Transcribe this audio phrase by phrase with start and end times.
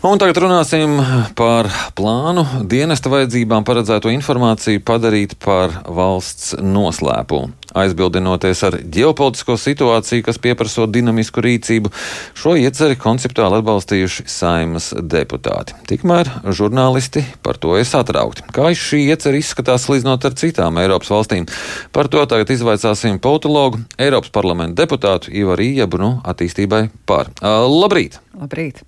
[0.00, 0.94] Un tagad runāsim
[1.36, 7.50] par plānu dienesta vajadzībām paredzēto informāciju padarīt par valsts noslēpumu.
[7.76, 11.92] Aizbildinoties ar ģeopolitisko situāciju, kas pieprasa dinamisku rīcību,
[12.32, 15.76] šo ieceri konceptuāli atbalstījuši saimas deputāti.
[15.92, 18.48] Tikmēr žurnālisti par to ir satraukti.
[18.56, 21.44] Kā šī ieceri izskatās salīdzinot ar citām Eiropas valstīm?
[21.92, 27.34] Par to tagad izvaicāsim politologu, Eiropas parlamenta deputātu Ivaru Iebunu attīstībai par.
[27.44, 28.16] Labrīt!
[28.40, 28.80] Labrīt!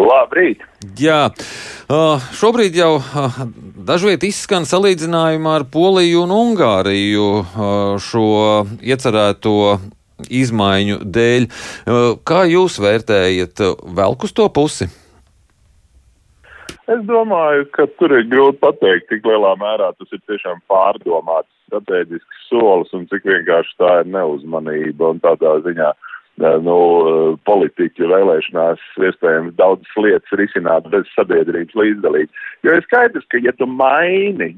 [0.00, 0.62] Labrīt!
[0.98, 1.28] Jā,
[2.34, 2.98] šobrīd jau
[3.86, 7.28] dažviet izskan salīdzinājumā ar Poliju un Ungāriju
[8.02, 8.26] šo
[8.82, 9.54] iecerēto
[10.26, 11.46] izmaiņu dēļ.
[12.26, 13.62] Kā jūs vērtējat
[13.94, 14.90] velk uz to pusi?
[16.90, 22.42] Es domāju, ka tur ir grūti pateikt, cik lielā mērā tas ir tiešām pārdomāts strateģisks
[22.50, 26.10] solis un cik vienkārši tā ir neuzmanība un tādā ziņā uh,
[26.42, 26.76] nu,
[27.46, 32.48] politiķu vēlēšanās iespējams daudzas lietas risināt bez sabiedrības līdzdalības.
[32.66, 34.50] Jo ir skaidrs, ka ja tu maini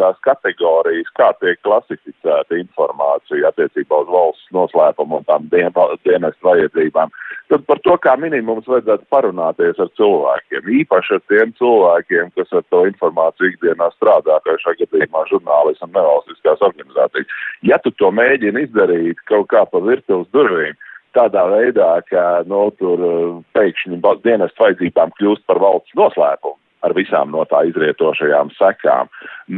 [0.00, 7.12] tās kategorijas, kā tiek klasificēta informācija attiecībā uz valsts noslēpumu un tām dienestu vajadzībām,
[7.52, 12.66] tad par to kā minimums vajadzētu parunāties ar cilvēkiem, īpaši ar tiem cilvēkiem, kas ar
[12.74, 17.38] to informāciju ikdienā strādā, kā šajā gadījumā žurnālisti un nevalstiskās organizācijas.
[17.62, 20.74] Ja tu to mēģini izdarīt kaut kā pa virtuves durvīm,
[21.16, 27.32] tādā veidā, ka nu, tur uh, pēkšņi dienestu vajadzībām kļūst par valsts noslēpumu ar visām
[27.34, 29.08] no tā izrietošajām sekām,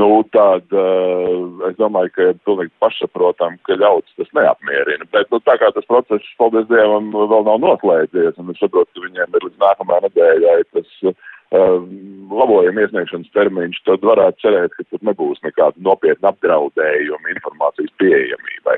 [0.00, 5.08] nu tad uh, es domāju, ka ir pilnīgi pašsaprotam, ka ļauts tas neapmierina.
[5.12, 9.06] Bet nu, tā kā tas process, paldies Dievam, vēl nav noslēdzies, un es saprotu, ka
[9.08, 14.84] viņiem ir līdz nākamajai nedēļai tas uh, Um, labojuma iesniegšanas termiņš, tad varētu cerēt, ka
[14.90, 18.74] tur nebūs nekāda nopietna apdraudējuma informācijas pieejamībai.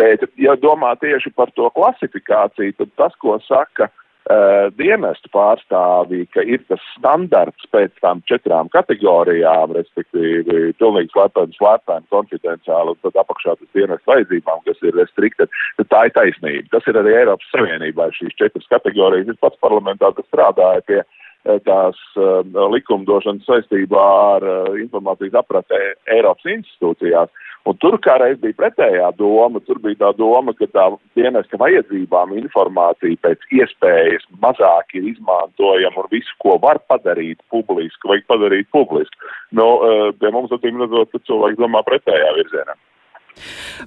[0.00, 6.46] Bet, ja domā tieši par to klasifikāciju, tad tas, ko saka uh, dienestu pārstāvī, ka
[6.48, 13.58] ir tas standarts pēc tām četrām kategorijām, respektīvi pilnīgi slepeni, slepeni, konfidenciāli un tad apakšā
[13.58, 15.44] tas dienestu vajadzībām, kas ir restrikti,
[15.82, 16.72] tad tā ir taisnība.
[16.72, 19.28] Tas ir arī Eiropas Savienībā šīs četras kategorijas.
[19.34, 24.04] Es pats parlamentā strādāju pie uh, tās uh, likumdošanas saistībā
[24.36, 25.80] ar uh, informācijas apratē
[26.16, 27.32] Eiropas institūcijās.
[27.64, 30.84] Un tur kā reiz bija pretējā doma, tur bija tā doma, ka tā
[31.16, 38.26] dienesta vajadzībām informācija pēc iespējas mazāk ir izmantojama un visu, ko var padarīt publisku, vajag
[38.28, 39.32] padarīt publisku.
[39.56, 42.76] Nu, uh, pie mums, acīm redzot, cilvēki domā pretējā virzienā.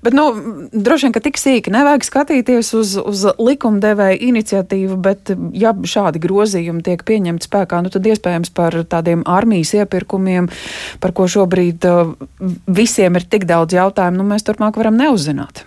[0.04, 0.26] Bet, nu,
[0.72, 6.84] droši vien, ka tik sīki nevajag skatīties uz, uz likumdevēja iniciatīvu, bet, ja šādi grozījumi
[6.86, 10.52] tiek pieņemti spēkā, nu, tad iespējams par tādiem armijas iepirkumiem,
[11.04, 12.14] par ko šobrīd uh,
[12.68, 15.66] visiem ir tik daudz jautājumu, nu, mēs turpmāk varam neuzzināt.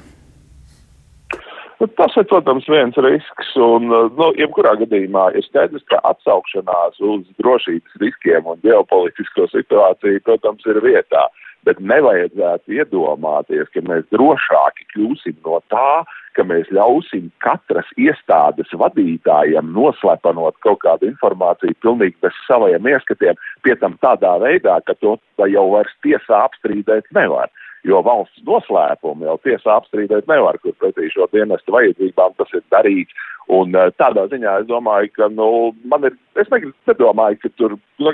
[1.81, 7.01] Nu, tas ir, protams, viens risks, un, uh, nu, jebkurā gadījumā ir skaidrs, ka atsaukšanās
[7.01, 11.25] uz drošības riskiem un ģeopolitisko situāciju, protams, ir vietā.
[11.25, 16.03] Uh, bet nevajadzētu iedomāties, ka mēs drošāki kļūsim no tā,
[16.39, 23.77] ka mēs ļausim katras iestādes vadītājiem noslepenot kaut kādu informāciju pilnīgi bez saviem ieskatiem, pie
[23.83, 25.19] tam tādā veidā, ka to
[25.51, 27.51] jau vairs tiesā apstrīdēt nevar
[27.89, 33.27] jo valsts noslēpumu jau tiesā apstrīdēt nevar, kur pretī šo dienestu vajadzībām tas ir darīts.
[33.51, 35.49] Un eh, tādā ziņā es domāju, ka, nu,
[35.91, 38.13] man ir, es nedomāju, ka tur, nu,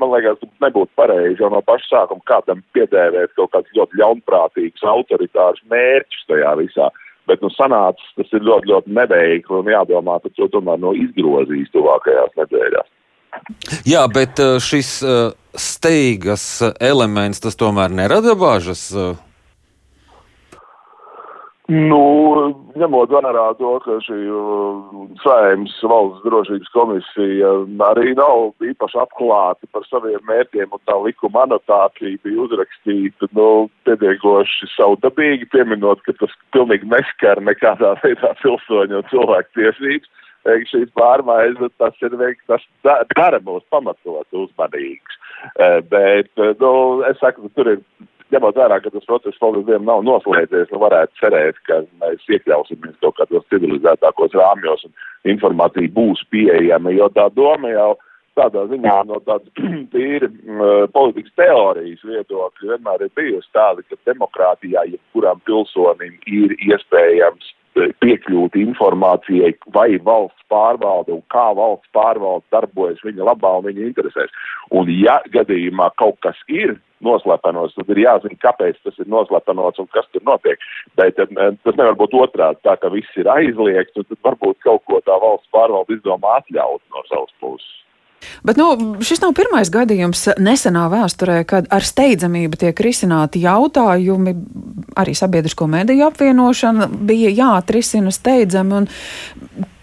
[0.00, 5.60] man liekas, nebūtu pareizi jau no paša sākuma kādam piedēvēt kaut kāds ļoti ļaunprātīgs, autoritārs
[5.72, 6.88] mērķis tajā visā.
[7.28, 11.72] Bet, nu, sanācis, tas ir ļoti, ļoti neveikli un jādomā, ka to tomēr no izgrozīs
[11.72, 12.90] tuvākajās nedēļās.
[13.88, 16.46] Jā, bet eh, šis uh, steigas
[16.80, 18.90] elements, tas tomēr nerada bažas.
[21.64, 21.98] Nu,
[22.76, 24.18] ņemot vērā to, ka šī
[25.22, 27.52] saimnes valsts drošības komisija
[27.86, 34.68] arī nav īpaši apklāta par saviem mērķiem un tā likuma anotācija bija uzrakstīta, nu, pietiekoši
[34.74, 40.12] saudabīgi, pieminot, ka tas pilnīgi neskar nekādā veidā pilsoņu un cilvēku tiesības
[40.44, 42.16] šīs pārmaiņas, tas ir
[42.46, 42.64] tas
[43.16, 45.20] dara mūs pamatot uzmanīgs.
[45.60, 47.80] Eh, bet, eh, nu, es saku, tur ir,
[48.32, 52.96] ņemot vērā, ka tas process paldies Dievam nav noslēdzies, nu varētu cerēt, ka mēs iekļausimies
[53.04, 54.94] kaut kādos civilizētākos rāmjos un
[55.34, 57.92] informācija būs pieejama, jo tā doma jau
[58.38, 59.52] tādā ziņā no tādas
[59.94, 60.30] tīri
[60.96, 69.52] politikas teorijas viedokļa vienmēr ir bijusi tāda, ka demokrātijā jebkuram pilsonim ir iespējams piekļūt informācijai,
[69.74, 74.34] vai valsts pārvalde un kā valsts pārvalde darbojas viņa labā un viņa interesēs.
[74.70, 79.88] Un ja gadījumā kaut kas ir noslepenots, tad ir jāzina, kāpēc tas ir noslepenots un
[79.92, 80.60] kas tur notiek.
[80.98, 81.30] Bet eh,
[81.66, 85.18] tas nevar būt otrādi, tā ka viss ir aizliegts, un tad varbūt kaut ko tā
[85.22, 87.72] valsts pārvalde izdomā atļaut no savas puses.
[88.46, 94.36] Bet nu, šis nav pirmais gadījums nesenā vēsturē, kad ar steidzamību tiek risināti jautājumi.
[95.00, 98.84] Arī sabiedrisko mediju apvienošana bija jāatrisina steidzami.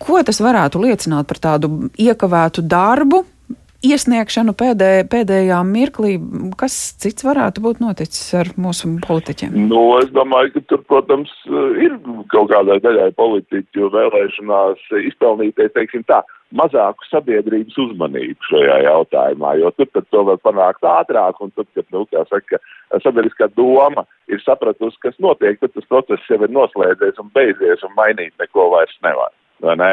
[0.01, 3.25] Ko tas varētu liecināt par tādu iekavētu darbu?
[3.81, 6.11] Iesniegšanu pēdē, pēdējā mirklī,
[6.59, 9.55] kas cits varētu būt noticis ar mūsu politiķiem?
[9.71, 11.31] Nu, es domāju, ka tur, protams,
[11.81, 11.95] ir
[12.29, 16.21] kaut kādai daļai politiķu vēlēšanās izpelnīties, teiksim tā,
[16.53, 21.87] mazāku sabiedrības uzmanību šajā jautājumā, jo tur tad to var panākt ātrāk, un tad, kad,
[21.95, 22.61] nu, kā saka,
[23.01, 27.97] sabiedriskā doma ir sapratusi, kas notiek, tad tas process jau ir noslēdzies un beidzies, un
[27.97, 29.33] mainīt neko vairs nevar.
[29.61, 29.91] Ne?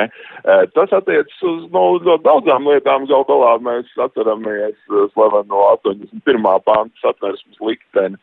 [0.75, 3.07] Tas attiecas uz nu, ļoti daudzām lietām.
[3.11, 4.79] Galu galā mēs atceramies
[5.13, 6.49] slaveno 81.
[6.67, 8.19] pānta satversmes likteni,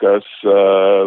[0.00, 0.28] kas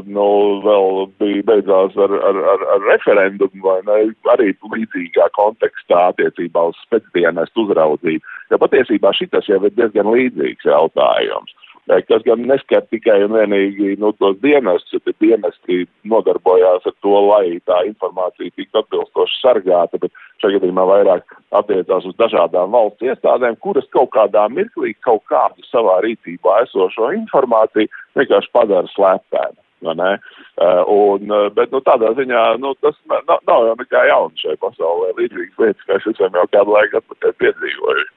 [0.05, 0.27] nu,
[0.65, 3.99] vēl bija beidzās ar, ar, ar, ar referendumu vai ne,
[4.35, 8.37] arī līdzīgā kontekstā attiecībā uz spēcdienestu uzraudzību.
[8.51, 11.55] Jo patiesībā šitas jau ir diezgan līdzīgs jautājums
[11.87, 17.59] kas gan neskar tikai un vienīgi nu, tos dienestus, bet dienesti nodarbojās ar to, lai
[17.67, 20.13] tā informācija tiktu atbilstoši sargāta, bet
[20.43, 25.99] šajā gadījumā vairāk attiecās uz dažādām valsts iestādēm, kuras kaut kādā mirklī kaut kādu savā
[26.05, 29.59] rīcībā esošo informāciju vienkārši padara slēpēnu.
[29.83, 34.59] Uh, un, uh, bet nu, tādā ziņā nu, tas nav, nav jau nekā jauna šajā
[34.61, 35.09] pasaulē.
[35.17, 38.12] Līdzīgas lietas, kā es esmu jau kādu laiku atpakaļ piedzīvojuši.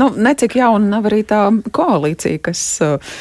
[0.00, 1.42] Nu, necik jauna nav arī tā
[1.74, 3.12] koalīcija, kas uh,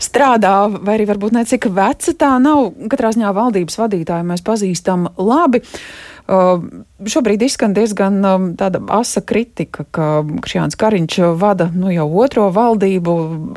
[0.00, 2.70] strādā, vai arī varbūt necik veca tā nav.
[2.92, 5.60] Katrā ziņā valdības vadītāju mēs pazīstam labi.
[6.22, 6.62] Uh,
[7.02, 13.16] šobrīd izskan diezgan um, tāda asa kritika, ka Krišjāns Kariņš vada nu, jau otro valdību,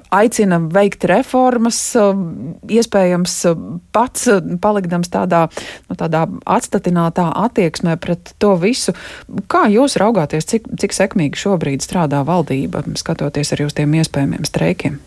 [0.10, 2.12] aicina veikt reformas, uh,
[2.66, 3.38] iespējams
[3.96, 4.28] pats
[4.62, 5.46] palikdams tādā,
[5.90, 6.26] nu, tādā
[6.58, 8.98] atstatinātā attieksmē pret to visu.
[9.52, 14.98] Kā jūs raugāties, cik, cik sekmīgi šobrīd strādā valdība, skatoties arī uz tiem iespējamiem streikiem?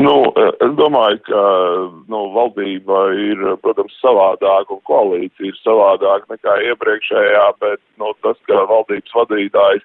[0.00, 0.14] Nu,
[0.64, 1.40] es domāju, ka
[2.08, 8.62] nu, valdība ir, protams, savādāka un koalīcija ir savādāka nekā iepriekšējā, bet nu, tas, ka
[8.70, 9.84] valdības vadītājs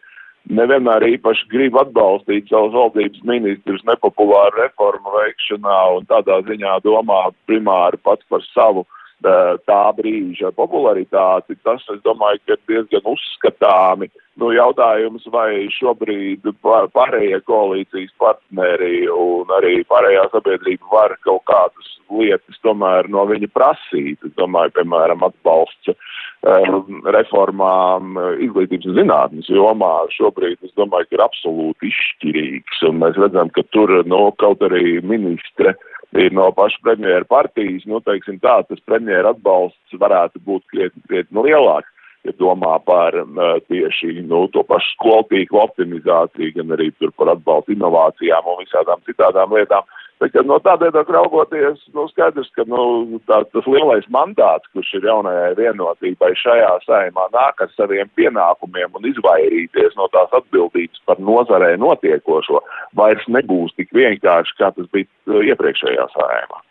[0.55, 7.99] nevienmēr īpaši grib atbalstīt savus valdības ministrus nepopulāru reformu veikšanā un tādā ziņā domā primāri
[8.05, 8.85] pats par savu
[9.23, 14.09] tā brīža popularitāti, tas, es domāju, ka ir diezgan uzskatāmi.
[14.35, 22.59] Nu, jautājums, vai šobrīd pārējie koalīcijas partneri un arī pārējā sabiedrība var kaut kādas lietas
[22.61, 24.19] tomēr no viņa prasīt.
[24.27, 31.25] Es domāju, piemēram, atbalsts um, reformām izglītības un zinātnes jomā šobrīd, es domāju, ka ir
[31.29, 32.83] absolūti izšķirīgs.
[32.91, 37.27] Un mēs redzam, ka tur, no nu, kaut arī ministre uh, ir no paša premjera
[37.27, 41.91] partijas, nu, teiksim tā, tas premjera atbalsts varētu būt krietni, krietni lielāks,
[42.25, 47.35] ja domā par uh, tieši, nu, to pašu skolu tīklu optimizāciju, gan arī tur par
[47.35, 49.85] atbalstu inovācijām un visādām citādām lietām.
[50.21, 54.93] Bet, kad no tādā veidā raugoties, nu, skaidrs, ka nu, tā, tas lielais mandāts, kurš
[54.95, 61.19] ir jaunajai vienotībai šajā saimā, nāk ar saviem pienākumiem un izvairīties no tās atbildības par
[61.19, 62.63] nozarē notiekošo,
[62.95, 66.63] vairs nebūs tik vienkārši, kā tas bija uh, iepriekšējā saimā.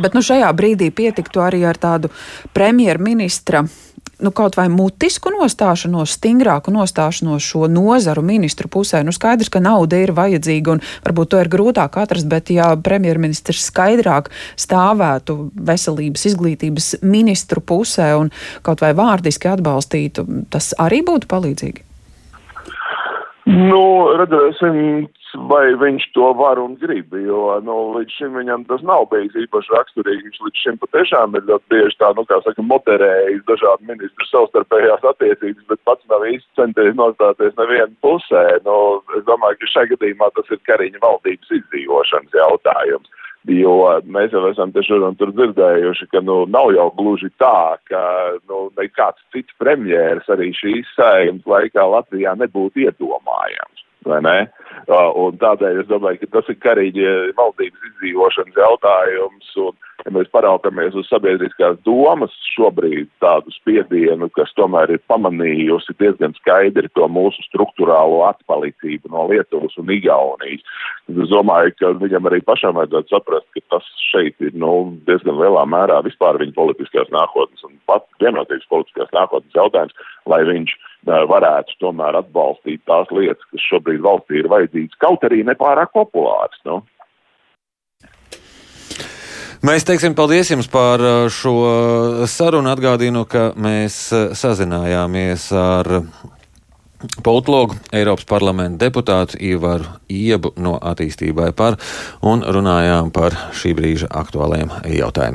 [0.00, 2.12] Bet nu, šajā brīdī pietiktu arī ar tādu
[2.56, 3.64] premjerministra
[4.22, 9.02] nu, kaut vai mutisku nostāšanos, stingrāku nostāšanos šo nozaru ministru pusē.
[9.04, 13.66] Nu, skaidrs, ka nauda ir vajadzīga un varbūt to ir grūtāk atrast, bet ja premjerministrs
[13.70, 14.30] skaidrāk
[14.60, 18.32] stāvētu veselības izglītības ministru pusē un
[18.62, 21.91] kaut vai vārdiski atbalstītu, tas arī būtu palīdzīgi.
[23.52, 23.84] Nu,
[24.16, 24.76] redzēsim,
[25.50, 29.74] vai viņš to var un grib, jo, nu, līdz šim viņam tas nav bijis īpaši
[29.74, 30.22] raksturīgi.
[30.28, 35.04] Viņš līdz šim patiešām ir ļoti bieži tā, nu, kā saka, moderējis dažādu ministru savstarpējās
[35.12, 38.44] attiecības, bet pats nav īsti centies nostāties nevienu pusē.
[38.64, 38.78] Nu,
[39.18, 43.18] es domāju, ka šajā gadījumā tas ir Kariņa valdības izdzīvošanas jautājums.
[43.50, 43.74] Jo
[44.06, 48.02] mēs jau esam te šur un tur dzirdējuši, ka nu, nav jau gluži tā, ka
[48.46, 53.82] nu, nekāds cits premjērs arī šīs sējumas laikā Latvijā nebūtu iedomājams.
[54.06, 57.08] Un tādēļ es domāju, ka tas ir karīgi
[57.38, 59.50] valdības izdzīvošanas jautājums.
[59.62, 66.34] Un, ja mēs paraugamies uz sabiedriskās domas šobrīd tādu spiedienu, kas tomēr ir pamanījusi diezgan
[66.40, 70.64] skaidri to mūsu struktūrālo atpalicību no Lietuvas un Igaunijas,
[71.12, 74.72] es domāju, ka viņam arī pašam vajadzētu saprast, ka tas šeit ir nu,
[75.08, 79.94] diezgan lielā mērā vispār viņa politiskās nākotnes un pat vienotības politiskās nākotnes jautājums,
[80.30, 80.74] lai viņš
[81.06, 86.58] varētu tomēr atbalstīt tās lietas, kas šobrīd valstī ir vajadzīgas, kaut arī nepārāk populāras.
[86.68, 86.82] Nu.
[89.62, 90.98] Mēs teiksim paldies jums par
[91.30, 91.52] šo
[92.26, 92.66] sarunu.
[92.72, 95.90] Atgādinu, ka mēs sazinājāmies ar
[97.22, 101.78] politologu, Eiropas parlamenta deputātu Ievaru Iebu no attīstībai par
[102.26, 105.30] un runājām par šī brīža aktuāliem jautājumiem.